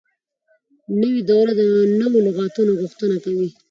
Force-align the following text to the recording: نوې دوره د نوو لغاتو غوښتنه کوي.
نوې 1.01 1.21
دوره 1.29 1.51
د 1.59 1.61
نوو 1.99 2.17
لغاتو 2.27 2.61
غوښتنه 2.81 3.15
کوي. 3.25 3.47